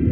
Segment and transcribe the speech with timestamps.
[0.00, 0.08] 欢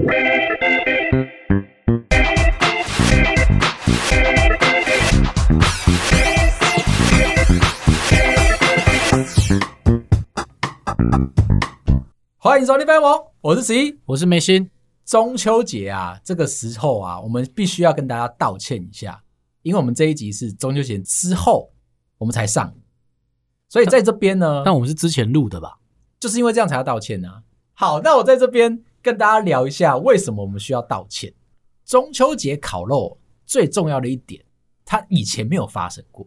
[12.61, 14.70] 迎收听《飞龙》，我是十一，我是梅心。
[15.06, 19.23] 中秋节啊，这个时候啊，我们必须要跟大家道歉一下，
[19.62, 21.73] 因为我们这一集是中秋节之后
[22.18, 22.75] 我们才上，
[23.70, 25.79] 所以在这边呢，但我们是之前录的吧？
[26.20, 27.43] 就是因为这样才要道歉呢、啊。
[27.73, 31.32] 好，那我在这边跟大家聊一下，为什么我们需要道歉。
[31.84, 34.45] 中秋节烤肉最重要的一点，
[34.84, 36.27] 它以前没有发生过，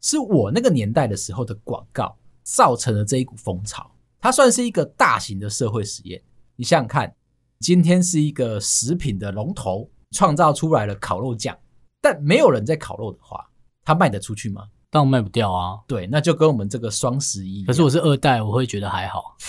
[0.00, 3.90] 是我那个年代的时候的广告造成了这一股风潮。
[4.20, 6.20] 它算是一个大型的社会实验。
[6.56, 7.14] 你想想看，
[7.60, 11.56] 今天是一个食品的龙头创造出来了烤肉酱，
[12.00, 13.48] 但没有人在烤肉的话，
[13.84, 14.68] 它卖得出去吗？
[14.90, 15.80] 当然卖不掉啊。
[15.86, 17.64] 对，那就跟我们这个双十一。
[17.64, 19.36] 可是我是二代，我会觉得还好。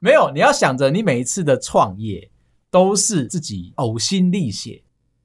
[0.00, 2.30] 没有，你要想着你每一次的创业
[2.70, 4.82] 都是自己呕心沥血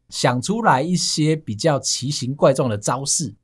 [0.10, 3.36] 想出来一些比较奇形怪状的招式，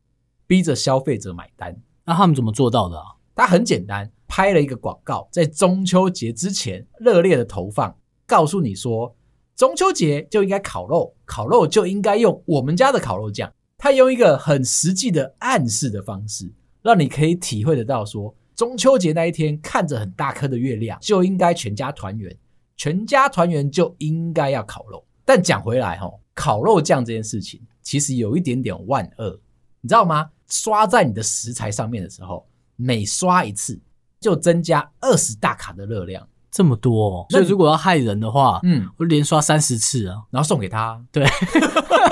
[0.48, 1.82] 逼着消费者买单。
[2.06, 3.06] 那他们怎么做到的啊？
[3.34, 9.15] 他很简单，拍了一个广告，在中秋节之前热烈的投放，告诉你说，
[9.56, 13.52] 中秋节就应该烤肉，烤肉就应该用我们家的烤肉酱。
[13.78, 22.36] 他用一个很实际的暗示的方式，让你可以体会得到说，中秋节那一天看着很大颗的月亮，就应该全家团圆，
[22.76, 25.06] 全家团圆就应该要烤肉。
[25.24, 29.40] 但讲回来哈，烤肉酱这件事情其实有一点点万恶，
[29.82, 30.30] 你知道吗？
[30.48, 33.80] 刷在你的食材上面的时候，每刷一次
[34.20, 37.26] 就增加二十大卡的热量，这么多哦。
[37.30, 41.04] 所以如果要害人的话，嗯，我连刷三十次啊，然后送给他。
[41.12, 41.28] 对，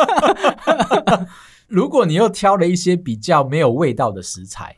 [1.68, 4.76] 如果你又挑了一些比较没有味道的食材，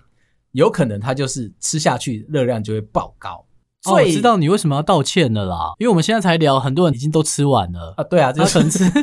[0.51, 3.43] 有可能它就是吃下去热量就会爆高。
[3.81, 8.03] 所以、哦、我知道你为什么要道歉了啦，因为我们现在才聊，很多人已经都吃完了啊。
[8.03, 8.89] 对啊，这是吃。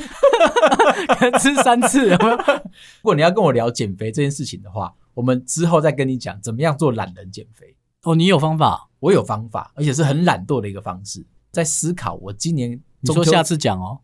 [1.18, 2.36] 可能吃三次有没有？
[3.02, 7.76] 如果你要跟我聊减肥这件事情的话，我们之后再跟你讲怎么样做懒人减肥。
[8.02, 11.26] 哦，你有方法，我有方法，而且是很懒惰的一个方式。
[11.50, 13.98] 在思考我今年，你说下次讲哦。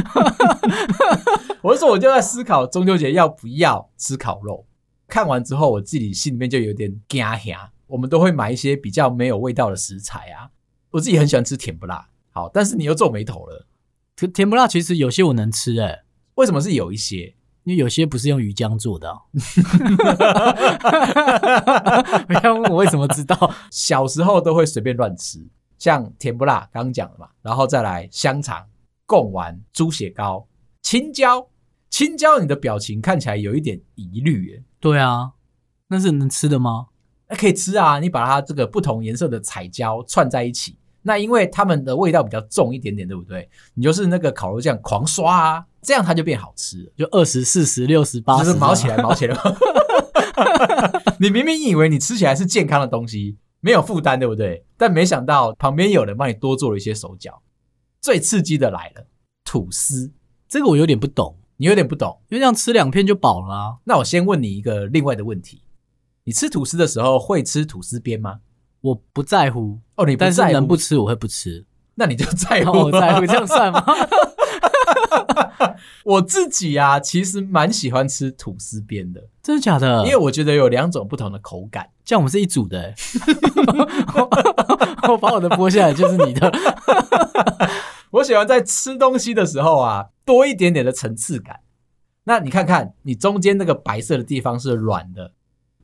[1.60, 4.64] 我是说，我就在思考中秋节要不要吃烤肉。
[5.06, 7.70] 看完之后，我自己心里面就有点惊吓。
[7.88, 10.48] 我们都会买一些比较没有味道的食材啊。
[10.92, 13.66] 我自己很喜欢吃甜不辣，好，但是你又皱眉头了。
[14.32, 16.04] 甜不辣其实有些我能吃诶、欸，
[16.36, 17.34] 为什么是有一些？
[17.64, 19.18] 因为有些不是用鱼浆做的、啊。
[22.26, 25.46] 不要问我为什么知道，小时候都会随便乱吃，
[25.78, 28.66] 像甜不辣刚刚讲了嘛，然后再来香肠、
[29.06, 30.46] 贡丸、猪血糕、
[30.82, 31.48] 青椒。
[31.90, 34.62] 青椒，你的表情看起来有一点疑虑耶。
[34.78, 35.32] 对啊，
[35.88, 36.86] 那是能吃的吗？
[37.28, 40.78] 那可以吃啊，你把它这个不同颜色的彩椒串在一起。
[41.02, 43.48] 那因为它们的味道比较重一点点，对不对？
[43.74, 46.92] 你就是那个烤肉酱狂刷啊，这样它就变好吃了。
[46.96, 49.36] 就二十四十六十八十，就是毛起来毛起来。
[51.18, 54.64] 你明明以为你吃起来是健康的东西，没有负担，对不对？
[54.76, 57.42] 但没想到旁边有人帮你多做了一些手脚。
[58.00, 59.06] 最刺激的来了，
[59.44, 60.10] 吐司，
[60.48, 63.76] 这个我有点不懂，你有点不懂，因为这样吃两片就饱了啊。
[63.84, 65.62] 那我先问你一个另外的问题：
[66.24, 68.40] 你吃吐司的时候会吃吐司边吗？
[68.80, 73.84] 我不在乎哦，你不，但是能不吃我会不吃，那你就在乎，我在乎这样算吗？
[76.04, 80.04] 我自己啊，其实蛮喜欢吃吐司边的，真的假的？
[80.04, 82.94] 因为我觉得有两种不同的口感，这样我们是一组的、欸。
[85.08, 86.50] 我把我的剥下来就是你的。
[88.12, 91.60] 我喜欢在吃东西的时候啊，多一点点的层次感。
[92.24, 95.32] 那你看看，你中间那个白色的地方是软的，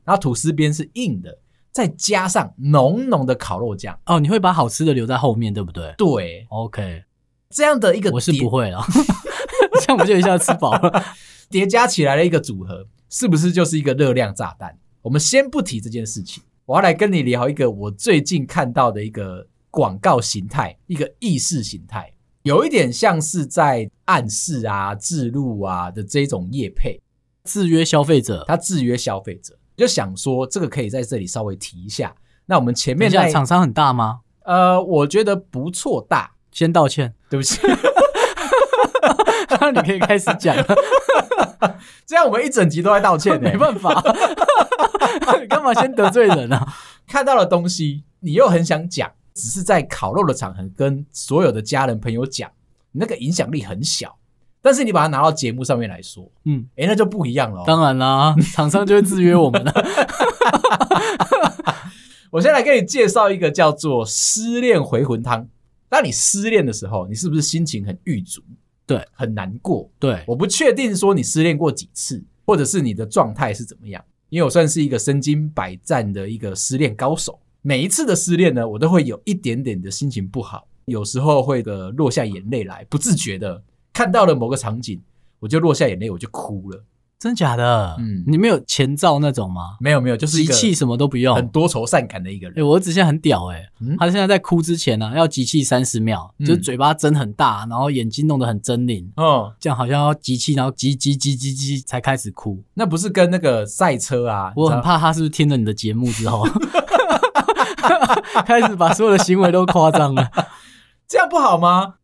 [0.03, 1.39] 然后吐司边是硬的。
[1.71, 5.93] 再加上浓浓的烤肉酱哦，你会把好吃的留在后面，对不对？
[5.97, 7.03] 对，OK，
[7.49, 8.83] 这样的一个我是不会了，
[9.81, 11.03] 这样我就一下吃饱了？
[11.49, 14.77] 叠加起来的一个组合，是不是就是一个热量炸弹？
[15.01, 22.11] 我们先不提这件事情，我要来跟你聊一个我最近看到的一个广告形态，一个意识形态，
[22.43, 26.99] 有一点像是在暗示啊、置入啊的这种业配，
[27.45, 29.57] 制约消费者，他制约消费者。
[29.77, 32.13] 就想说这个可以在这里稍微提一下。
[32.47, 34.19] 那我们前面厂商很大吗？
[34.43, 36.31] 呃，我觉得不错大。
[36.51, 37.59] 先道歉， 对不起。
[39.61, 40.65] 那你可以开始讲了。
[42.05, 44.01] 这样我们一整集都在道歉，欸，没办法。
[45.39, 46.73] 你干嘛先得罪人啊？
[47.07, 52.49] 看到了东西你又很想讲，只是在烤肉的场合跟所有的家人朋友讲，
[52.93, 54.17] 那个影响力很小。
[54.61, 57.63] 但是你把它拿到节目上面来说，嗯，诶、欸、那就不一样了。
[57.65, 59.73] 当然啦， 厂商就会制约我们了。
[62.31, 65.47] 我先来给你介绍一个叫做失恋回魂汤。
[65.89, 68.41] 当你失恋的时候，你是不是心情很郁卒？
[68.85, 69.89] 对，很难过。
[69.97, 74.03] 对，我不确定说你失恋过几次，或者是你的状态是怎么样。
[74.29, 83.63] 因为我算是一个身经百战的一个失恋高手，每一次的失恋呢，我都会有一点点的心情不好，有时候会的落下眼泪来，不自觉的
[83.97, 85.01] 看到了某个场景，
[85.39, 86.83] 我就落下眼泪，我就哭了。
[87.17, 87.95] 真假的？
[87.97, 89.75] 嗯，你没有前兆那种吗？
[89.79, 92.53] 没有没有，就是集气什么都不用，很多愁善感的一个人。
[92.53, 102.63] 哎、欸，我儿子现在很屌哎、欸，嗯、他现在在哭之前呢、啊，要集气三十秒，嗯、就是嘴巴睁很大，然后眼睛弄得很狰狞，哦，这样好像要集气，然后集集集集集才开始哭。
[102.75, 104.53] 那不是跟那个赛车啊？
[104.55, 106.47] 我很怕他是不是听了你的节目之后，
[108.45, 110.29] 开始把所有的行为都夸张了，
[111.07, 111.95] 这样不好吗？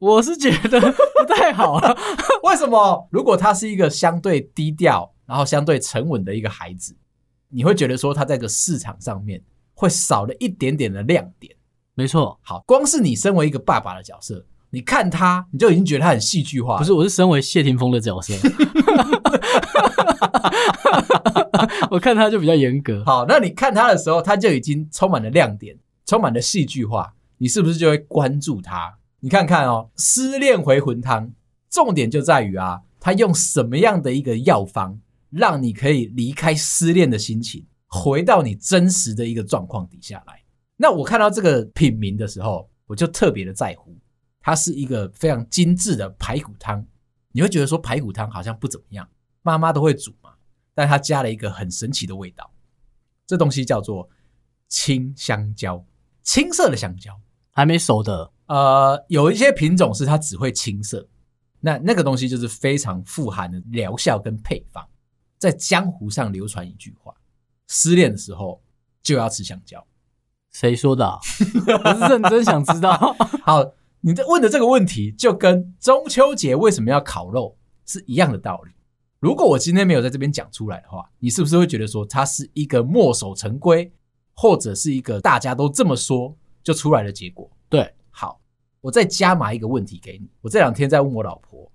[0.00, 0.80] 我是觉得
[1.16, 1.96] 不太好啊。
[2.42, 3.08] 为什么？
[3.12, 6.96] 如果他是一个相对低调，然后相对沉稳的一个孩子，
[7.48, 9.40] 你会觉得说他在这个市场上面
[9.74, 11.54] 会少了一点点的亮点。
[11.94, 16.78] 没错，好，光是你身为一个爸爸的角色，你看他，你就已经觉得他很戏剧化。
[16.78, 18.32] 不是，我是身为谢霆锋的角色，
[21.90, 23.04] 我看他就比较严格。
[23.04, 25.76] 好，那你看他的时候，他就已经充满了亮点，
[26.06, 28.94] 充满了戏剧化，你是不是就会关注他？
[29.22, 31.30] 你看看哦，失恋回魂汤，
[31.68, 34.98] 重点就在于啊，他用什么样的一个药方？
[35.28, 40.42] 让你可以离开失恋的心情，回到你真实的一个状况底下来。
[40.76, 43.96] 那我看到这个品名的时候，我就特别的在乎，
[44.40, 46.84] 它是一个非常精致的排骨汤。
[47.30, 49.08] 你会觉得说排骨汤好像不怎么样，
[49.42, 50.30] 妈妈都会煮嘛，
[50.74, 52.50] 但它加了一个很神奇的味道，
[53.26, 54.08] 这东西叫做
[54.66, 55.84] 青香蕉，
[56.22, 57.20] 青色的香蕉，
[57.50, 58.32] 还没熟的。
[58.50, 61.06] 呃，有一些品种是它只会青色，
[61.60, 64.84] 那那个东西就是非常富含的疗效跟配方。
[65.38, 67.14] 在江湖上流传一句话：
[67.68, 68.60] 失恋的时候
[69.04, 69.86] 就要吃香蕉。
[70.50, 71.16] 谁说的啊？
[71.84, 73.14] 我是认真想知道。
[73.46, 73.64] 好，
[74.00, 77.56] 你在问的这个问题，就跟中秋节为什么要烤肉
[77.86, 78.72] 是一样的道理。
[79.20, 83.92] 如果我今天没有在这边讲出来的话，你是不是会觉得说它是一个墨守成规，
[84.34, 87.48] 或者是一个大家都这么说就出来的结果？
[87.68, 87.90] 对，好，
[88.80, 90.28] 我再加码一个问题给你。
[90.40, 91.70] 我这两天在问我老婆，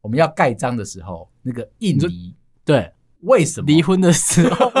[0.00, 2.34] 我们要盖章的时候，那个印泥，
[2.64, 2.92] 对。
[3.22, 4.72] 为什么离婚的时候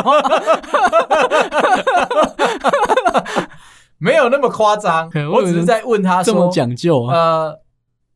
[3.98, 5.10] 没有那么夸张？
[5.30, 7.14] 我只是在问他说这么讲究啊。
[7.14, 7.60] 呃，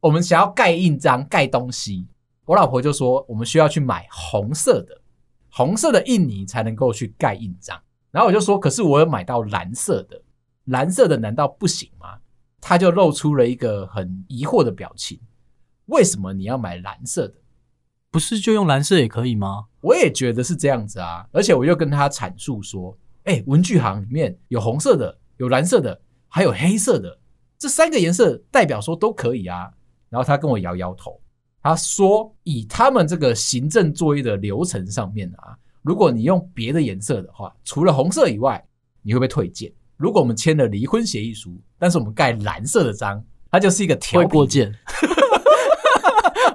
[0.00, 2.06] 我们想要盖印章、盖东西，
[2.46, 4.98] 我老婆就说我们需要去买红色的，
[5.50, 7.78] 红色的印泥才能够去盖印章。
[8.10, 10.22] 然后我就说，可是我有买到蓝色的，
[10.64, 12.16] 蓝色的难道不行吗？
[12.66, 15.20] 他就露出了一个很疑惑的表情。
[15.84, 17.34] 为什么你要买蓝色的？
[18.10, 19.66] 不是就用蓝色也可以吗？
[19.82, 27.18] 我也觉得是这样子啊，而且我又跟他阐述说，哎，文具行里面有红色的，有蓝色的，还有黑色的，
[27.58, 29.70] 这三个颜色代表说都可以啊。
[30.08, 31.20] 然后他跟我摇摇头，
[31.62, 38.66] 他说以他们这个行政作业的流程上面啊，如果你用别的颜色的话，除了红色以外，
[39.02, 39.70] 你会被退件。
[40.04, 44.70] 如果我们签了离婚协议书，但是我们盖蓝色的章，它就是一个条过件。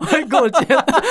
[0.02, 0.68] 会过肩，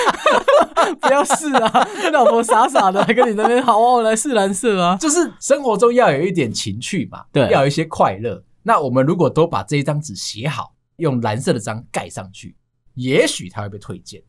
[1.03, 1.89] 不要试啊！
[2.01, 4.97] 你老婆傻傻的，还跟你那边好，我来试蓝色啊！
[4.99, 8.41] 就是生活中要有一点情趣嘛，对，要有一些快乐。
[8.63, 12.55] 那我们如果都把这一张纸写好，用蓝色的章盖上去，
[12.95, 14.23] 也许它会被推荐。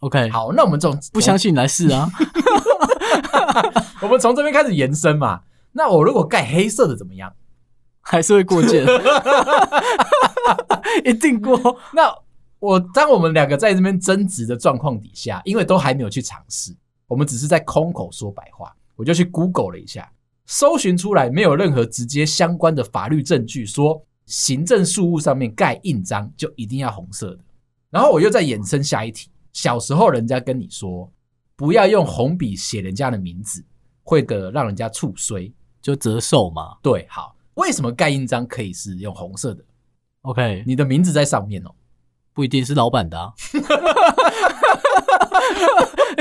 [0.00, 2.08] OK，好，那我们这种不相信来试啊！
[4.00, 5.42] 我们从这边开始延伸嘛。
[5.74, 7.32] 那我如果盖黑色的怎么样？
[8.02, 8.84] 还是会过界，
[11.06, 11.78] 一定过。
[11.94, 12.14] 那。
[12.62, 16.72] 我当我们两个在这边争执的状况底下，因为都还没有去尝试，
[17.08, 18.72] 我们只是在空口说白话。
[18.94, 20.08] 我就去 Google 了一下，
[20.46, 27.40] 搜寻出来没有任何直接相关的法律证据说行政事务上面盖印章就一定要红色的。
[27.90, 31.10] 然后我又再衍生下一题：小时候人家跟你说
[31.56, 33.60] 不要用红笔写人家的名字，
[34.04, 36.76] 会的让人家触衰，就折寿嘛。
[36.80, 39.62] 对，好，为什么盖印章可以是用红色的
[40.22, 41.70] ？OK，你的名字在上面哦。
[42.34, 43.30] 不一定是老板的，啊，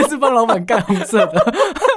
[0.09, 1.53] 是帮老板盖红色的，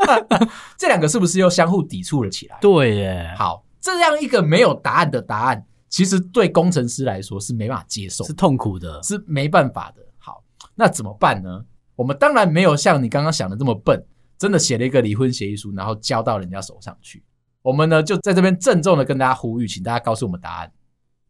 [0.79, 2.57] 这两个是不是又相互抵触了起来？
[2.61, 3.35] 对耶。
[3.37, 10.03] 好，这样一个没有答案的答案，其实对工程师来说是没办法接受，是痛苦的，是没办法的。
[10.17, 10.45] 好，
[10.77, 11.65] 那怎么办呢？
[11.97, 14.01] 我们当然没有像你刚刚想的这么笨，
[14.39, 17.25] 真的写了一个离婚协议书，然后交到人家手上去。
[17.65, 20.71] 我们呢，就在这边郑重的跟大家呼吁，请大家告诉我们答案。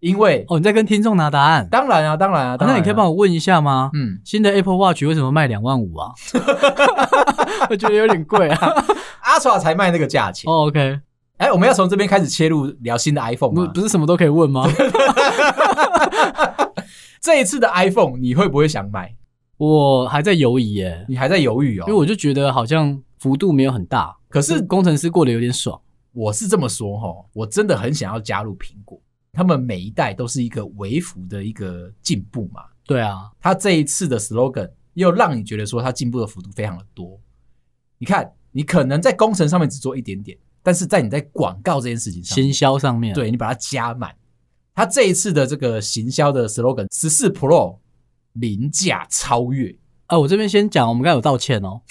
[0.00, 1.69] 因为哦，你在跟听众拿答案？
[1.71, 2.57] 当然啊，当然啊。
[2.59, 3.91] 那你可以帮我问一下吗？
[3.95, 6.11] 嗯，新的 Apple Watch 为什么卖两万五啊？
[7.71, 8.59] 我觉得有点贵啊。
[9.23, 10.50] 阿 Ultra 才卖那个价钱。
[10.53, 10.99] 哦，OK。
[11.37, 13.67] 哎，我们要从这边开始切入聊新的 iPhone 吗？
[13.67, 14.69] 不，不是什么都可以问吗？
[17.21, 19.14] 这一次的 iPhone 你会不会想买？
[19.57, 25.81] 我还在犹豫耶，你还在犹豫哦，因为我就觉得好像幅度没有很大，可是工程师过得有点爽。
[26.14, 28.99] 我是这么说哈，我真的很想要加入苹果，
[29.33, 32.62] 他们每一代都是一个微幅的一个进步嘛。
[32.87, 37.21] 对啊，他这一次的 slogan 又让你觉得说他进步的幅度非常的多。
[37.99, 40.38] 你看，你可能在工程上面只做一点点。
[40.62, 44.14] 但是在你在广告这件事情上，行销上面，对你把它加满，
[44.75, 47.80] 他这一次的这个行销的 slogan 十四 Pro
[48.33, 49.76] 凌驾超越。
[50.06, 51.83] 啊，我这边先讲，我们刚才有道歉哦，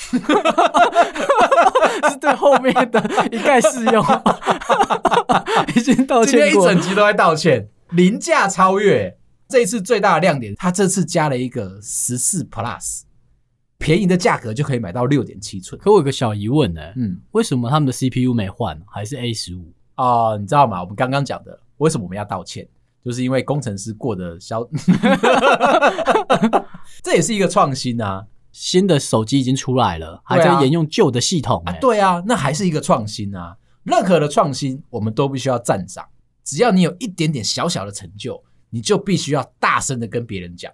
[2.10, 3.00] 是对后面的
[3.32, 4.04] 一概适用，
[5.76, 7.68] 已经道歉过，今天一整集都在道歉。
[7.92, 13.02] 凌驾超越，这一次最大的亮点，它这次加了一个十四 Plus。
[13.78, 20.38] 便宜的价格就可以买到六点七寸，可我有个小疑问呢、欸，嗯，为什么他们的 CPU 没换，还是 A 十五啊？
[20.38, 20.80] 你知道吗？
[20.82, 22.66] 我们刚刚讲的，为什么我们要道歉，
[23.04, 24.66] 就是因为工程师过的消，
[27.04, 28.26] 这也是一个创新啊！
[28.54, 33.58] 新的手机已经出来了，还在沿用旧的系统、欸啊，对啊，那还是一个创新啊！
[33.82, 36.08] 任何的创新，我们都必须要赞赏。
[36.44, 40.72] 只要你有一点点小小的成就，你就必须要大声的跟别人讲，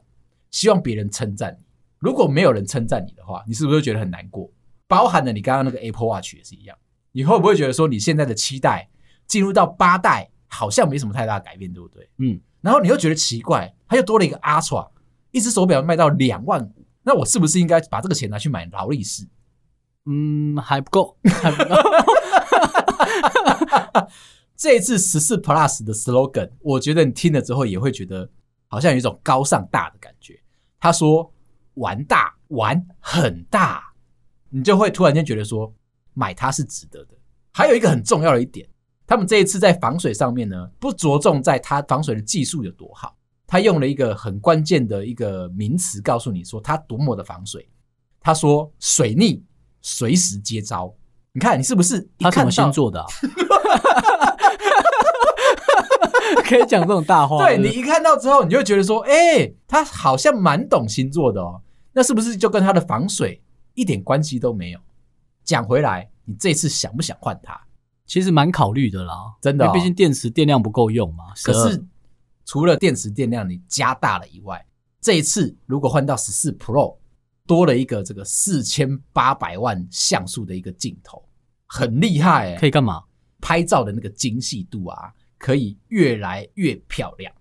[0.52, 1.64] 希望别人称赞你。
[2.00, 4.52] 如果没有人称赞你的话，你是不是会觉得很难过？
[4.86, 6.78] 包含了你刚刚那个 Apple Watch 也是一样，
[7.14, 8.90] 你会不会觉得说你现在的七代
[9.26, 12.10] 进入到八代好像没什么太大的改变，对不对？
[12.18, 14.90] 嗯，然后你又觉得奇怪，它又多了一个 Ultra，
[15.32, 16.79] 一只手表卖到两万五，
[17.10, 19.28] 那我是不是应该把这个钱拿去买劳力士？
[20.06, 21.75] 嗯，还不够，还不够。
[24.56, 28.30] 这一次十四 Plus 的 slogan，我觉得你听了之后也会觉得
[28.68, 30.39] 好像有一种高尚大的感觉。
[30.80, 31.34] 他说。
[31.75, 33.82] 玩大玩很大，
[34.50, 35.74] 你就会突然间觉得说
[36.13, 37.16] 买它是值得的。
[37.54, 38.68] 还有一个很重要的一点，
[39.08, 43.16] 他们这一次在防水上面呢，不着重在它防水的技术有多好，
[43.50, 47.68] 他用了一个很关键的一个名词告诉你说他多么的防水。
[48.22, 49.44] 他说水逆
[49.82, 50.94] 随时接招，
[51.34, 52.32] 你看你是不是一看到？
[52.32, 53.08] 他什么星座的啊？
[56.46, 57.38] 可以讲这种大话？
[57.39, 61.62] 对，你一看到之后，你就会觉得说，哎、欸，他好像蛮懂星座的哦。
[61.94, 63.41] 那是不是就跟他的防水
[63.74, 64.79] 一点关系都没有？
[65.44, 67.60] 讲回来，你这次想不想换它？
[68.06, 71.25] 其实蛮考虑的啦，真的、哦，因为毕竟电池电量不够用嘛。
[71.44, 71.84] 可是
[72.50, 74.65] 除了电池电量你加大了以外，
[75.00, 76.98] 这一次如果换到十四 Pro，
[77.46, 81.24] 多了一个这个四千八百万像素的一个镜头，
[81.68, 82.58] 很厉害哎、欸！
[82.58, 83.03] 可以干嘛？
[83.39, 87.32] 拍照的那个精细度啊，可以越来越漂亮。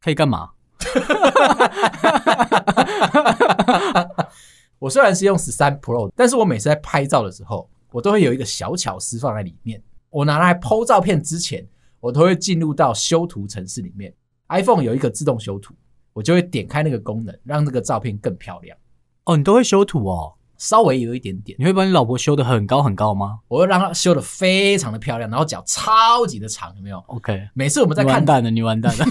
[0.00, 0.50] 可以干嘛？
[4.78, 9.82] 我虽然是用十三 Pro，但是我每次在拍照的时候，我都会有一个小巧思放在里面。
[10.10, 11.66] 我拿来 po 照片之前，
[11.98, 14.14] 我都会进入到修图程式里面。
[14.48, 15.74] iPhone 有一个自动修图，
[16.12, 18.76] 我就会点开那个功能，让这个照片更漂亮。
[19.24, 20.34] 哦，你都会修图哦？
[20.56, 21.56] 稍微有一点点。
[21.58, 23.40] 你会把你老婆修的很高很高吗？
[23.46, 27.48] 我会让她修的非常的漂亮，然后脚超级的长，有没有？OK。
[27.54, 29.04] 每次我们在看，完蛋了，你完蛋了。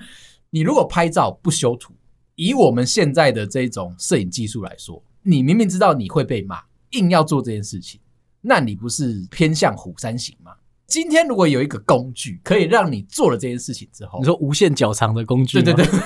[0.50, 1.94] 你如果拍照不修图，
[2.34, 8.00] 以我们现在的这种摄影技术来说，你明明知道你会被骂，硬要做这件事情，
[8.40, 10.41] 那你不是偏向虎山行吗？
[10.92, 15.86] 今天如果有一个工具可以让你做了这件事情之后，你说无限脚长的工具，对对对，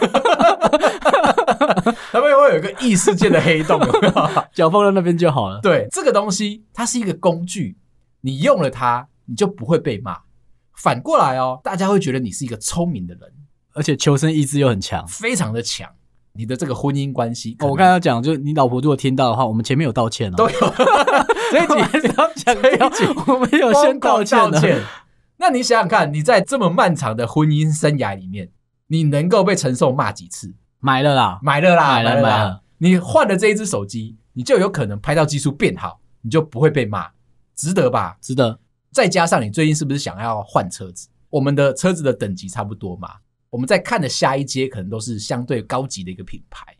[2.13, 3.81] 他们会有一个异世界的黑洞，
[4.55, 5.59] 脚放在那边就好了。
[5.61, 7.77] 对，这个东西它是一个工具，
[8.21, 10.19] 你用了它，你就不会被骂。
[10.77, 13.23] 反过来哦，大家会觉得你是一个聪明的人，
[13.75, 15.91] 而且求生意志又很强，非常的强。
[16.33, 20.57] 你的这个婚姻关系，我刚刚讲，就是你老婆如果听到的话，我们前面有道歉哦，都有。
[21.51, 24.83] 这一集还是要讲，这一集我们有先道歉，道歉。
[25.39, 28.51] 那你想想看，你在这么漫长的婚姻生涯里面，
[28.87, 30.55] 你能够被承受骂几次？
[30.81, 32.63] 买了啦，买了啦，买了，买了，买了。
[32.79, 37.09] 你换了这一只手机，你就有可能拍照技术变好，你就不会被骂，
[37.55, 38.17] 值得吧？
[38.21, 38.59] 值得。
[38.93, 41.09] 再加上你最近是不是想要换车子？
[41.29, 43.11] 我们的车子的等级差不多嘛，
[43.51, 46.75] 我们在看的下一阶可能都是相对高级的一个品牌，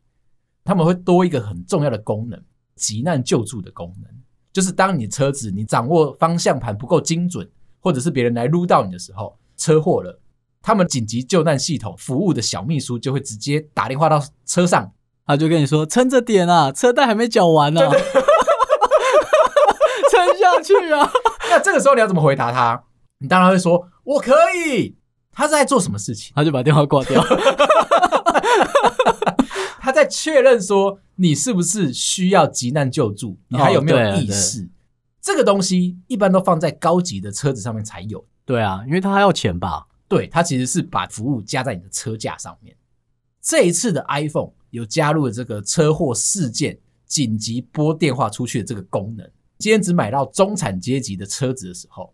[0.65, 2.43] 他们会多一个很重要的功能——
[2.77, 4.11] 急难救助的功能，
[4.57, 7.47] 就是当你车子你掌握方向盘不够精准，
[7.79, 10.19] 或者是别人来撸到你的时候，车祸了，
[10.63, 14.91] 他们紧急救难系统服务的小秘书就会直接打电话到车上，
[15.27, 17.83] 他就跟你说：“撑着点啊，车贷还没缴完呢。
[20.11, 21.13] ”撑下去啊！
[21.51, 22.83] 那这个时候你要怎么回答他？
[23.19, 24.97] 你当然会说“我可以”。
[25.37, 26.33] 他是在做什么事情？
[26.35, 27.23] 他就把电话挂掉。
[29.87, 34.69] 他在确认说你是不是需要急难救助，你还有没有意识？
[35.23, 38.27] 这个东西一般都放在高级的车子上面才有。
[38.45, 39.87] 对啊，因为他还要钱吧？
[40.09, 42.75] 对，他其实是把服务加在你的车架上面。
[43.41, 46.77] 这一次的 iPhone 有加入了这个车祸事件
[47.07, 49.25] 紧急拨电话出去的这个功能。
[49.59, 52.13] 今天只买到中产阶级的车子的时候，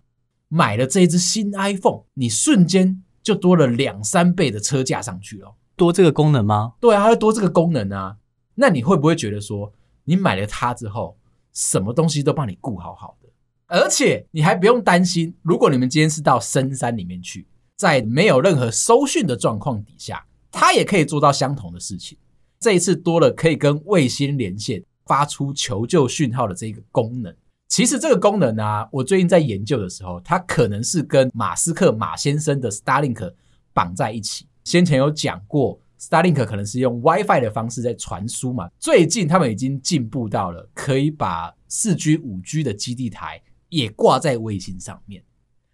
[0.48, 5.54] 买了这一支新 iPhone，你瞬间就多了两三倍的车价上去了。
[5.82, 6.74] 多这个功能吗？
[6.78, 8.16] 对啊，它会多这个功能啊。
[8.54, 9.72] 那你会不会觉得说，
[10.04, 11.16] 你买了它之后，
[11.52, 13.28] 什么东西都帮你顾好好的，
[13.66, 20.24] 而且你还不用担心，如果你们今天是到深山里面去，在没有任何收讯的状况底下。
[20.52, 22.16] 它也可以做到相同的事情。
[22.60, 27.34] 这一次多了可以跟卫星连线、发出求救讯号的这个功能。
[27.68, 33.32] 其实这个功能啊，我最近在研究的时候，它可能是跟马斯克马先生的 Starlink
[33.72, 34.46] 绑在一起。
[34.64, 38.68] 先前有讲过，Starlink 可能是用 WiFi 的方式在传输嘛。
[38.78, 45.22] 最近他们已经进步到了可以把四 G、五 G 的基地台也挂在卫星上面。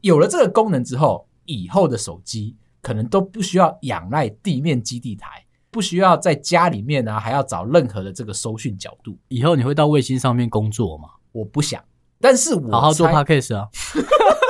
[0.00, 2.56] 有了这个功能之后，以后的手机。
[2.80, 9.18] 可能都不需要仰赖地面基地台，不需要在家里面啊，还要找任何的这个收讯角度。
[9.26, 11.08] 以后你会到卫星上面工作吗？
[11.32, 11.84] 我不想，
[12.20, 13.68] 但是我好好做 Podcast 啊，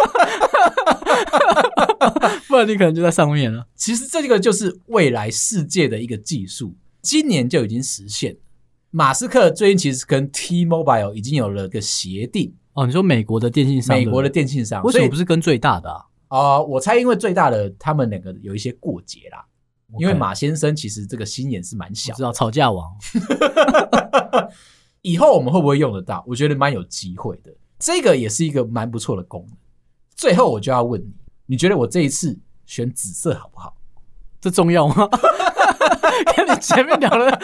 [2.48, 3.66] 不然你可能就在上面了。
[3.74, 8.36] 其实这个就是未来世界的一个技术，今年就已经实现。
[8.90, 12.86] 马斯克最近其实跟 T-Mobile 已经有了个协定哦。
[12.86, 16.04] 你说美国的电信商，美国的电信商为什么不是跟最大的啊？
[16.28, 19.44] 啊、呃，我猜，因为最大的他们两个有一些过节啦。
[19.98, 22.86] 因为马先生其实这个心眼是蛮小的，知道吵架王。
[25.00, 26.22] 以后我们会不会用得到？
[26.26, 27.50] 我觉得蛮有机会的。
[27.78, 29.56] 这个也是一个蛮不错的功能。
[30.18, 31.14] 最后我就要问你，
[31.46, 33.76] 你觉得我这一次选紫色好不好？
[34.40, 35.08] 这重要吗？
[36.36, 37.40] 跟你前面聊的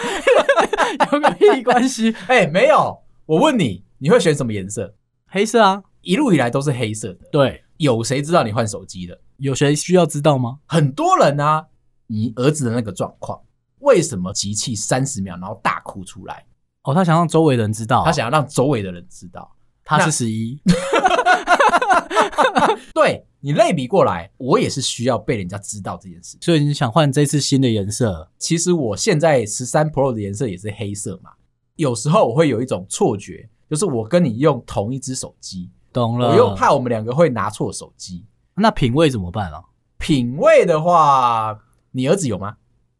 [1.12, 2.12] 有个屁关系？
[2.26, 2.98] 哎、欸，没有。
[3.26, 4.92] 我问你，你会选什么颜色？
[5.28, 7.20] 黑色啊，一路以来都是黑色的。
[7.30, 7.62] 对。
[7.76, 9.20] 有谁知道你换手机的？
[9.36, 10.58] 有谁需要知道吗？
[10.66, 11.66] 很多人啊，
[12.08, 13.40] 你儿子的那个状况，
[13.78, 16.44] 为什么集气三十秒然后大哭出来？
[16.82, 19.53] 哦，他想让周围的人知道，他想要让周围的人知道
[19.84, 20.58] 他是十一。
[22.94, 26.38] 对，你类比过来，我也是需要被人家知道这件事。
[26.40, 28.28] 所以你想换这次新的颜色？
[28.38, 31.30] 其实我现在十三 Pro 的颜色也是黑色嘛。
[31.76, 35.70] 有时候我会有一种错觉，就是我跟你用同一只手机。
[35.92, 39.62] 懂了，我又怕我们两个会拿错手机，那品味怎么办啊？
[39.98, 41.58] 品味的话，
[41.90, 42.56] 你儿子有吗？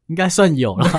[0.09, 0.87] 应该算有了。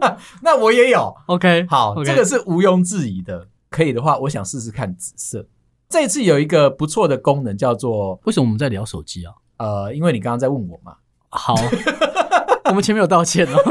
[0.42, 1.14] 那我也有。
[1.26, 2.04] OK，好，okay.
[2.04, 3.48] 这个是毋庸置疑的。
[3.68, 5.46] 可以的话，我想试试看紫色。
[5.88, 8.18] 这次有一个不错的功能，叫做……
[8.24, 9.32] 为什么我们在聊手机啊？
[9.58, 10.96] 呃，因为你刚刚在问我嘛。
[11.28, 11.54] 好，
[12.66, 13.56] 我们前面有道歉哦。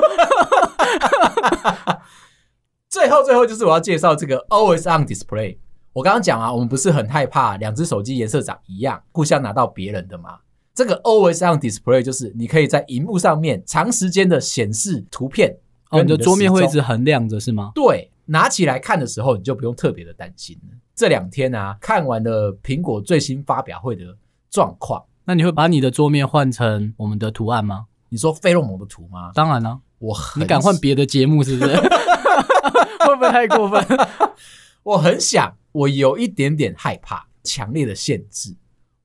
[2.90, 5.58] 最后，最后就是我要介绍这个 Always On Display。
[5.92, 10.40] 我刚刚讲啊，我们不是很害怕两只手机颜色长一样，互相拿到别人的吗？
[10.74, 15.58] 这个 Always On Display 就是你可以在荧幕上面长时间的显示图片，
[15.90, 17.72] 哦，你的桌面会一直横亮着是吗？
[17.74, 20.78] 对，拿起来看的时候你就不用特别的担心了。
[20.96, 24.16] 这两天啊，看完了苹果最新发表会的
[24.50, 27.88] 状况，那你会把你的桌面换成我们的图案吗？
[28.10, 29.32] 你说费洛蒙的图吗？
[29.34, 31.76] 当然了，啊，我很你敢换别的节目是不是？
[33.00, 33.84] 会不会太过分？
[34.84, 38.56] 我很想，我有一点点害怕强烈的限制。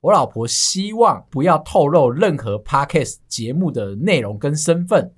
[0.01, 5.11] 我老婆希望不要透露任何 Podcast 节目的内容跟身份，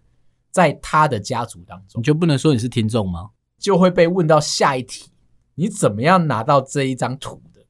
[0.52, 3.30] 在他的家族当中，你就不能说你是听众吗？
[3.60, 5.10] 就会被问到下一题：
[5.56, 7.62] 你怎么样拿到这一张图的？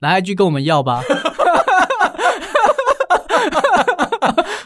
[0.00, 1.02] 来一句跟我们要吧，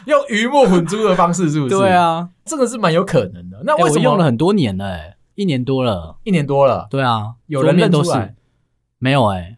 [0.05, 1.75] 用鱼目混珠的方式，是不是？
[1.75, 3.61] 对啊，这个是蛮有可能的。
[3.63, 5.17] 那为什么、欸、我用了很多年了、欸？
[5.35, 8.33] 一年多了，一年多了，对啊，有人认出来
[8.97, 9.25] 没有？
[9.27, 9.57] 哎、欸，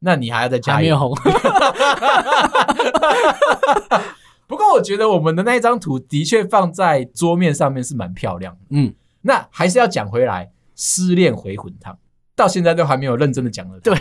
[0.00, 0.98] 那你还要再加一个？
[0.98, 1.14] 还没有
[4.54, 8.60] 不过我觉得我们的那一张图的确放在桌面上面是蛮漂亮的。
[8.70, 11.98] 嗯，那还是要讲回来，失恋回魂汤
[12.36, 13.80] 到现在都还没有认真的讲了。
[13.80, 13.92] 对，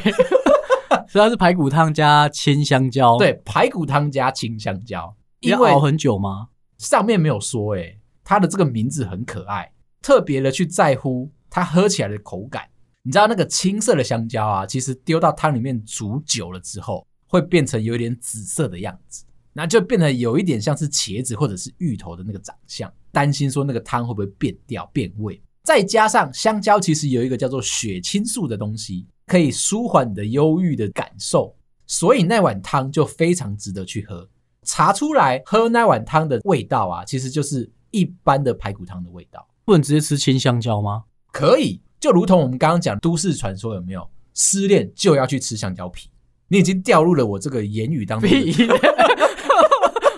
[1.10, 3.18] 主要是排骨汤加青香蕉。
[3.18, 6.50] 对，排骨汤加青香蕉，要熬很久吗？
[6.78, 9.72] 上面没有说、欸，哎，它的这个名字很可爱。
[10.04, 12.70] 特别的去在乎它喝起来的口感，
[13.02, 22.92] 你知道那个青色的香蕉啊，其实丢到汤里面煮久了之后，会变成有点紫色的样子，那就变得有一点像是茄子或者是芋头的那个长相。
[23.12, 25.39] 担心说那个汤会不会变掉变味？
[25.63, 31.56] 再加上香蕉其实有一个叫做血清素的东西，可以舒缓你的忧郁的感受，
[31.88, 34.28] 所以那碗汤就非常值得去喝。
[34.63, 39.48] 查出来喝那碗汤的味道啊，其实就是一般的排骨汤的味道。
[39.63, 41.04] 不能直接吃青香蕉吗？
[41.32, 46.10] 可以，就如同我们刚刚讲都市传说，有没有失恋就要去吃香蕉皮？
[46.48, 48.30] 你已经掉入了我这个言语当中。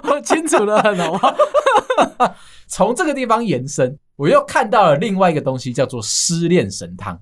[0.07, 1.35] 我 清楚了很，好不好？
[2.67, 7.19] 从这个地方延伸，我又看到了另外一个东西，叫做失恋神汤。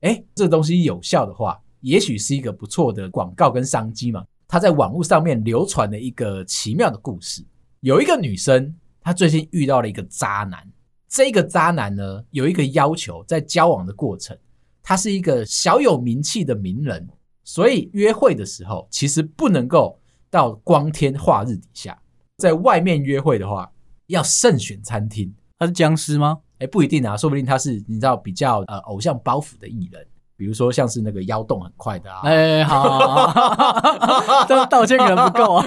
[0.00, 4.24] 哎，这东西有效的话，也许是一个不错的广告跟商机嘛。
[4.48, 7.44] 他在网络上面流传了一个奇妙的故事，
[7.80, 10.62] 有一个女生，她最近遇到了一个渣男。
[11.08, 14.36] 这个渣男呢，有一个要求，在交往的过程，
[14.82, 17.08] 他是一个小有名气的名人，
[17.42, 19.98] 所以约会的时候，其实不能够
[20.30, 21.98] 到光天化日底下，
[22.38, 23.70] 在外面约会的话，
[24.08, 25.34] 要慎选餐厅。
[25.58, 26.38] 他是僵尸吗？
[26.58, 32.20] 哎，不一定啊，说不定他是你知道比较呃偶像包袱的艺人，比如说像是那个腰动很快的啊。
[32.24, 35.64] 哎，好，好，好，这道歉可能不够啊，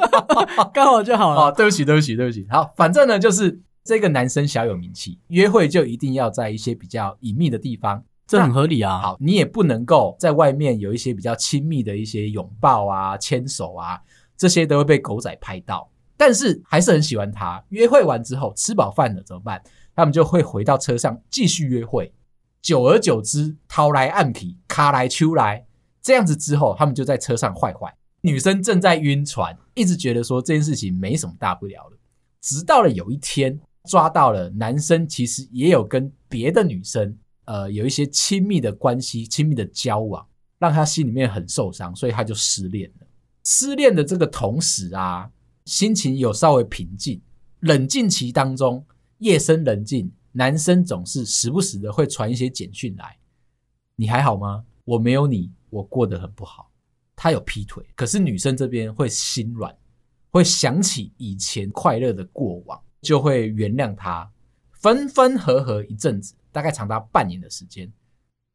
[0.72, 1.40] 刚好就好了。
[1.48, 2.46] 哦，对不起，对不起，对不起。
[2.50, 3.60] 好，反正呢就是。
[3.88, 8.98] 这个男生小有名气，约会就一定要在一些比较隐秘的地方，这很合理啊。
[8.98, 14.00] 好，你也不能够在外面有一些比较亲密的一些拥抱啊、牵手啊，
[14.36, 15.90] 这些都会被狗仔拍到。
[16.16, 17.62] 但是还是很喜欢他。
[17.68, 19.62] 约会完之后，吃饱饭了怎么办？
[19.94, 22.12] 他们就会回到车上继续约会。
[22.62, 25.66] 久而久之，掏来暗皮，卡来秋来，
[26.02, 27.94] 这样子之后，他们就在车上坏坏。
[28.22, 31.96] 女生正在晕船，一直觉得说这件事情没什么大不了的。
[32.40, 33.60] 直到了有一天。
[33.88, 40.26] 抓到了，男生其实也有跟别的女生，呃，有一些亲密的关系、亲密的交往，
[40.58, 43.05] 让他心里面很受伤，所以他就失恋了。
[43.48, 45.30] 失恋的这个同时啊，
[45.66, 47.22] 心情有稍微平静，
[47.60, 48.84] 冷静期当中，
[49.18, 53.16] 夜深人静，男生总是时不时的会传一些简讯来
[53.94, 54.64] ：“你还好吗？
[54.84, 56.72] 我没有你，我过得很不好。”
[57.14, 59.72] 他有劈腿，可是女生这边会心软，
[60.32, 62.82] 会想起以前快乐的过往。
[63.00, 64.28] 就会原谅他，
[64.72, 67.88] 分分合合一阵子，大概长达半年的时间。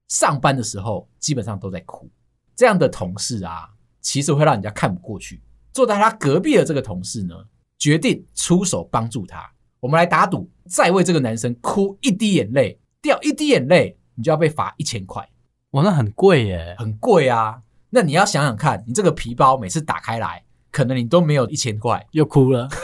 [0.10, 2.10] 上班的时候基本上都在哭。
[2.54, 3.70] 这样的同事啊，
[4.02, 5.42] 其实会让人家看不过去。
[5.72, 7.36] 坐在他隔壁的这个同事呢，
[7.78, 9.50] 决定出手帮助他。
[9.80, 15.28] 我们来打赌，再为这个男生哭一滴眼泪，掉一滴眼泪，你就要被罚一千块。
[15.72, 17.62] 哇，那很贵耶，很贵啊。
[17.90, 22.70] 那你要想想看，你这个皮包每次打开来，可能你都没有一千块，又哭了。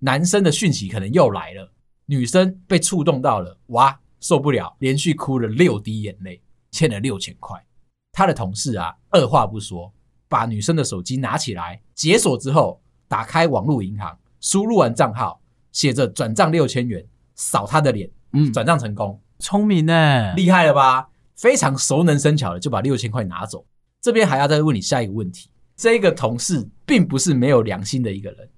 [0.00, 1.70] 男生的讯息可能又来了，
[2.06, 7.64] 女生被触动到了，哇，受不了，连续哭了六滴眼泪，欠了六千块。
[8.12, 9.90] 他的同事啊，二话不说，
[10.28, 15.40] 把女生的手机拿起来解锁之后，打开网络银行，输入完账号，
[15.72, 21.08] 写着转账六千元，扫他的脸，嗯，转账成功，聪明呢，厉害了吧？
[21.36, 23.64] 非常熟能生巧的就把六千块拿走。
[24.02, 25.48] 这边还要再问你下一个问题。
[25.74, 28.48] 这个同事并不是没有良心的一个人，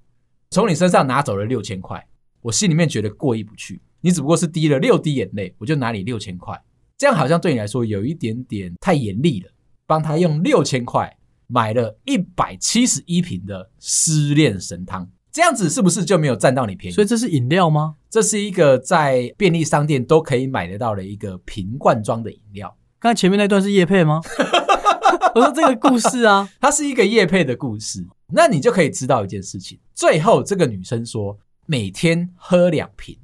[0.50, 2.04] 从你身上拿走了六千块，
[2.42, 3.80] 我心里面觉得过意不去。
[4.00, 6.60] 你只不过是滴了六滴眼泪，我就拿你六千块，
[6.96, 9.50] 这样好像对你来说有一点点太严厉了。
[9.86, 11.14] 帮他用六千块
[11.46, 16.94] 买了一百七十一瓶的失恋神汤，这样子是不是就没有占到你便宜？
[16.94, 17.96] 所以这是饮料吗？
[18.08, 22.74] 这是一个在便利商店都可以买得到的一个瓶罐装的饮料。
[22.98, 24.22] 刚才前面那段是叶配吗？
[25.34, 29.78] 我说这个故事啊，它是一个叶配的故事，那你就可以知道一件事情。
[29.92, 33.18] 最后这个女生说，每天喝两瓶，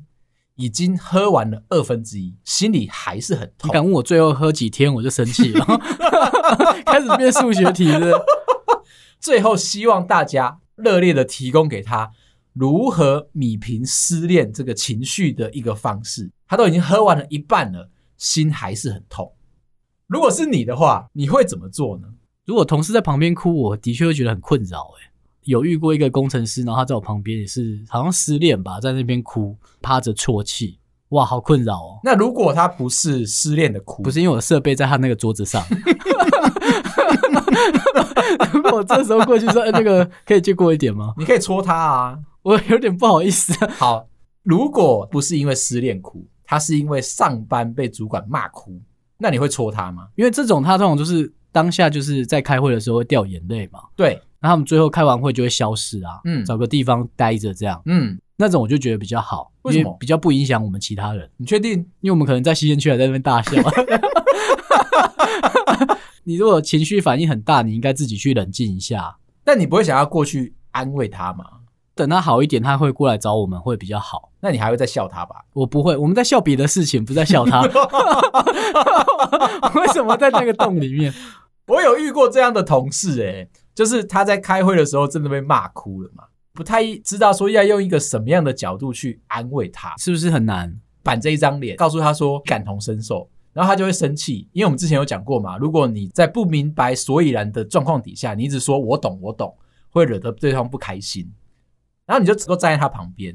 [0.60, 3.68] 已经喝完了二分之一，心里还是很痛。
[3.68, 5.64] 你敢问我最后喝几天，我就生气了，
[6.84, 8.22] 开始变数学题了。
[9.18, 12.10] 最后希望大家热烈的提供给他
[12.52, 16.30] 如何米平失恋这个情绪的一个方式。
[16.46, 19.32] 他都已经喝完了一半了，心还是很痛。
[20.06, 22.08] 如果是你的话，你会怎么做呢？
[22.44, 24.92] 如果同事在旁边哭，我的确会觉得很困扰。
[24.98, 25.09] 哎，
[25.44, 30.78] 有遇过一个工程师，然后他在我旁边也是好像失恋吧，在那边哭，趴着啜泣，
[31.10, 32.00] 哇，好困扰哦。
[32.04, 35.64] 那如果他不是失恋的哭，不是因为我的设备在他那个桌子上，
[38.52, 43.52] 如果我这时候过去说：“哎，那个可以借过一点吗？”你可以戳他啊，我有点不好意思。
[43.70, 44.06] 好，
[44.42, 48.80] 如果不是因为失恋哭，他是因为上班被主管骂哭。
[49.18, 50.08] 那你会戳他吗？
[50.16, 53.80] 因为这种他这种就是当下就是在开会的时候会掉眼泪嘛。
[53.94, 59.94] 对，那他们最后开完会就会消失啊，嗯，找个地方待着这样，嗯，那种我就觉得比较好，为什么？
[60.00, 61.28] 比较不影响我们其他人。
[61.36, 61.72] 你确定？
[62.00, 63.52] 因为我们可能在吸烟区还在那边大笑。
[66.24, 69.16] 你如果情绪反应很大，你应该自己去冷静一下。
[69.44, 71.44] 但你不会想要过去安慰他吗？
[71.94, 74.30] 等他好一点，他会过来找我们，会比较好。
[74.40, 75.44] 那你还会再笑他吧？
[75.52, 77.60] 我不会，我们在笑别的事情，不在笑他。
[79.74, 81.12] 为什么在那个洞里面？
[81.66, 90.78] 我有遇过这样的同事、欸，诶就是他在开会的时候真的被骂哭了嘛，不太知道说要用一个什么样的角度去安慰他，是不是很难？
[91.02, 99.56] 板这一张脸，告诉他说感同身受，然后他就会生气，因为我们之前有讲过嘛，如果你在不明白所以然的状况底下，你一直说我懂我懂，
[99.88, 101.32] 会惹得对方不开心，
[102.04, 103.34] 然后你就只够站在他旁边，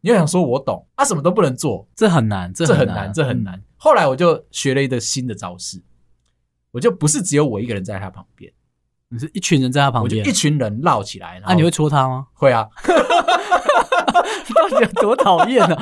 [0.00, 3.62] 你就想说我懂，他、啊、什么都不能做，这很难，这很难，这很难。
[3.76, 5.80] 后来我就学了一个新的招式，
[6.72, 8.52] 我就不是只有我一个人在他旁边，
[9.14, 12.26] 你是一群人在他旁边，一群人绕起来，那、啊、你会戳他吗？
[12.34, 12.68] 会啊。
[14.54, 15.76] 到底有多讨厌呢？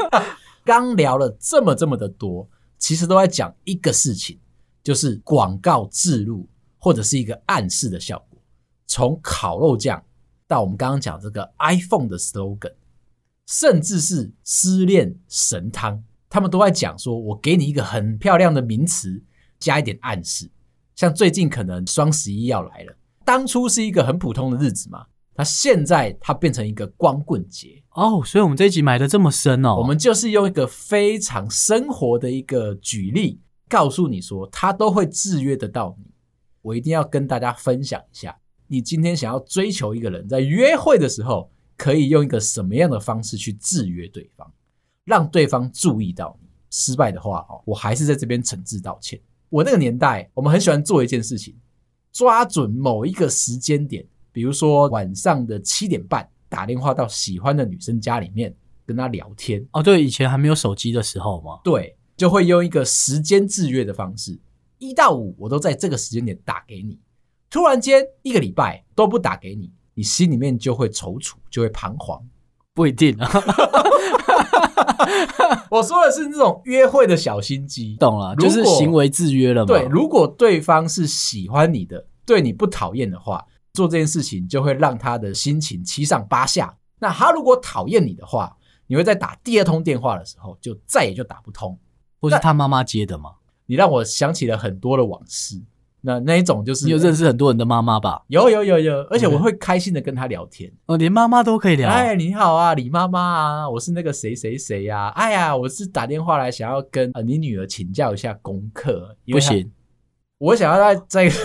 [0.64, 4.38] 刚聊了这么这么的多，其实都在讲一个事情，
[4.82, 8.40] 就是广告植入或者是一个暗示的效果。
[8.86, 10.02] 从烤肉酱
[10.48, 12.72] 到我们刚刚讲这个 iPhone 的 slogan，
[13.46, 19.22] 甚至是失恋神汤，他们都在讲说，我给你一个很漂亮的名词，
[19.58, 20.50] 加一点暗示。
[21.00, 25.06] 像最近可能双十一要来了，当初是一个很普通的日子嘛。
[25.34, 29.76] 那现在它变成一个光棍节哦，所以我们这一集埋的这么深哦。
[29.76, 36.04] 我们就是用一个非常生活的一个举例，告诉你说，它都会制约得到你。
[36.60, 38.36] 我一定要跟大家分享一下，
[38.66, 44.52] 你今天想要追求一个人，在约会的时候，可以用一个什么样的方式去制约对方，
[45.06, 46.48] 让对方注意到你。
[46.68, 49.18] 失败的话，哦，我还是在这边诚挚道歉。
[49.50, 51.54] 我那个年代，我们很喜欢做一件事情，
[52.12, 54.06] 抓准某一个时间点。
[54.32, 58.54] 比如说晚上的七点半打电话到喜欢的女生家里面
[58.86, 64.38] 跟她聊天哦，对，以前还没有手机的时候嘛，对，就会用一个时间制约的方式，
[64.78, 66.96] 一到五我都在这个时间点打给你，
[67.50, 72.22] 突然间一个礼拜都不打给你，你心里面就会踌躇，就会彷徨，
[72.72, 73.28] 不一定啊。
[75.70, 79.66] 我说的是那种约会的小心机，懂了，就是行为制约了嘛。
[79.66, 83.44] 对，如果对方是喜欢你的，对你不讨厌的话。
[83.72, 86.76] 做这件事情就会让他的心情七上八下。
[86.98, 88.56] 那他如果讨厌你的话，
[88.88, 91.78] 你会在打第二通电话的时候就再也就打不通，
[92.20, 93.30] 或是他妈妈接的吗？
[93.66, 95.62] 你让我想起了很多的往事。
[96.02, 98.22] 那那一种就是你有认识很多人的妈妈吧？
[98.28, 100.70] 有有有有，而且我会开心的跟她聊天。
[100.86, 101.88] 哦，连妈妈都可以聊。
[101.88, 105.08] 哎，你好啊，李妈妈啊，我是那个谁谁谁呀？
[105.16, 109.16] 哎呀，我是打电话来想要跟呃你女儿请教一下功课。
[109.30, 109.70] 不行。
[110.38, 111.36] 我想要在这个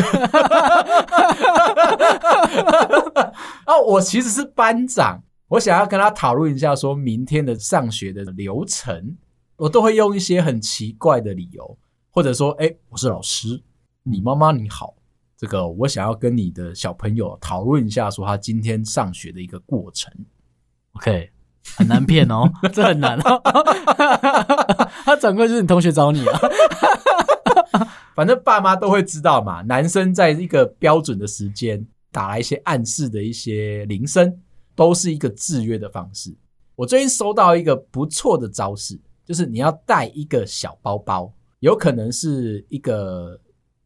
[3.67, 9.17] 哦，我其实是班长，我想要跟她讨论一下，说明天的上学的流程，
[9.57, 11.77] 我都会用一些很奇怪的理由，
[12.09, 13.61] 或者说，哎，我是老师，
[14.05, 14.93] 李妈妈你好，
[15.35, 20.13] 这个我想要跟你的小朋友讨论一下，说他今天上学的一个过程。
[20.93, 21.31] OK，
[21.75, 23.41] 很难骗哦， 这很难哦，
[25.03, 26.39] 他转过去就是你同学找你啊。
[28.15, 34.39] 反正爸妈都会知道嘛，男生在一个标准的时间打来一些暗示的一些铃声，
[34.75, 36.33] 都是一个制约的方式。
[36.75, 43.37] 我最近收到一个不错的招式，就是你要带一个小包包，有可能是一个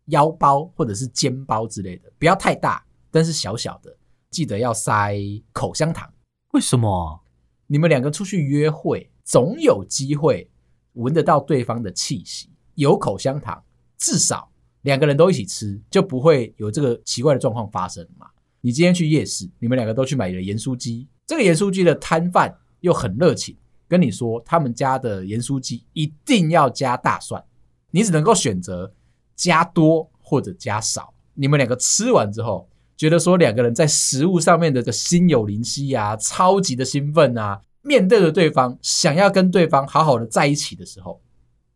[0.10, 3.96] 腰包或者是肩包之类的，不要太大，但是小小的，
[4.30, 5.18] 记得要塞
[5.52, 6.12] 口香糖。
[6.52, 7.20] 为什么？
[7.68, 10.50] 你们两个出去约会，总有机会
[10.94, 13.64] 闻得到对方的气息，有口香糖。
[13.98, 14.50] 至少
[14.82, 18.26] 两个人都一起吃，就不会有这个奇怪的状况发生嘛。
[18.62, 23.56] 你今天去夜市，你们两个都去买了盐酥鸡，这个盐酥鸡的摊贩又很热情，
[23.88, 27.44] 跟你说他们家的盐酥鸡一定要加大蒜，
[27.92, 28.92] 你只能够选择
[29.40, 31.14] 加多或者加少。
[31.34, 41.22] 你们两个吃完之后，觉得说两个人在食物上面的这心有灵犀啊，超级的兴奋啊，面对着对方，想要跟对方好好的在一起的时候。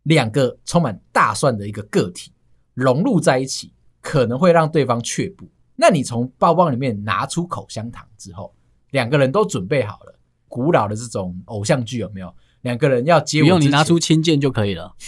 [0.03, 2.33] 两个充满大蒜的一个个体
[2.73, 3.71] 融入在一起，
[4.01, 5.49] 可能会让对方却步。
[5.77, 8.53] 那你从包包里面拿出口香糖之后，
[8.91, 10.13] 两个人都准备好了。
[10.49, 12.35] 古老的这种偶像剧有没有？
[12.63, 14.93] 两个人要接吻，不用你拿出亲键就可以了。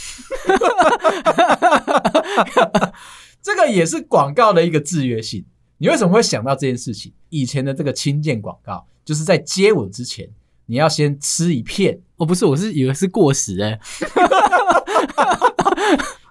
[3.42, 5.46] 这个也是广告的一个制约性。
[5.78, 7.12] 你为什么会想到这件事情？
[7.30, 10.30] 以前的这个亲键广告，就是在接吻之前，
[10.68, 12.00] 你要先吃一片。
[12.18, 13.80] 哦，不是，我是以为是过时哎、欸。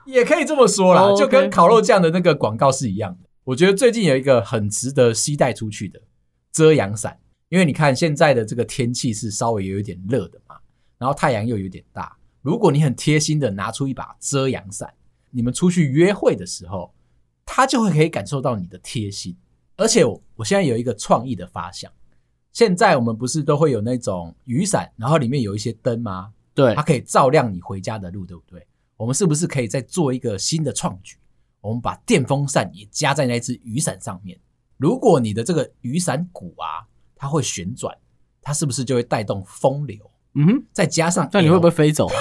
[0.06, 1.18] 也可以这么说啦，oh.
[1.18, 3.28] 就跟烤肉酱的那个广告是一样的。
[3.44, 6.00] 我觉得最近有一个很值得携带出去的
[6.52, 10.43] 遮阳伞，因为你看现在的这个天气是稍微有一点热的嘛，
[11.04, 12.16] 然后太阳又有点大。
[12.40, 14.90] 如果你很贴心的拿出一把遮阳伞，
[15.30, 16.94] 你们出去约会的时候，
[17.44, 19.36] 他就会可以感受到你的贴心。
[19.76, 21.92] 而且我我现在有一个创意的发想，
[22.52, 26.32] 现在我们不是都会有那种雨伞，然后里面有一些灯吗？
[26.54, 28.66] 对，它可以照亮你回家的路，对不对？
[28.96, 31.18] 我们是不是可以再做一个新的创举？
[31.60, 34.40] 我们把电风扇也加在那只雨伞上面。
[34.78, 37.94] 如果你的这个雨伞骨啊，它会旋转，
[38.40, 40.10] 它是不是就会带动风流？
[40.36, 42.08] 嗯哼，再加上，那你会不会飞走？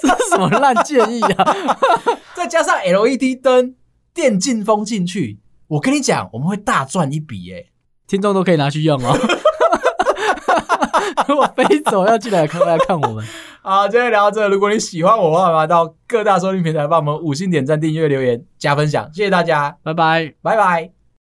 [0.00, 1.56] 这是什么烂建议啊？
[2.34, 3.74] 再加上 LED 灯
[4.14, 7.66] 电竞风进去，我跟你讲，我们会大赚一笔耶！
[8.06, 9.16] 听众都可以拿去用哦。
[11.28, 13.24] 如果飞走要进来看来看我们。
[13.60, 14.48] 好，今天聊到这。
[14.48, 20.97] 如果你喜欢我的话，到各大收听平台帮我们五星点赞、订阅、留言、加分享，谢谢大家，拜拜，拜拜。